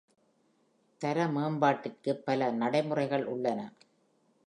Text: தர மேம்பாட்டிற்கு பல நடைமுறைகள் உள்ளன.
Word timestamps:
தர 1.01 1.27
மேம்பாட்டிற்கு 1.27 2.13
பல 2.25 2.51
நடைமுறைகள் 2.53 3.25
உள்ளன. 3.25 3.59